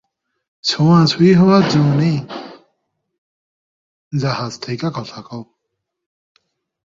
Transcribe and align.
ছোঁয়াছুঁয়ি 0.63 1.31
হবার 1.33 1.63
যো 1.69 1.83
নাই, 1.99 2.15
জাহাজ 4.13 4.53
থেকে 4.59 4.87
কথা 4.95 5.19
কও। 5.21 5.43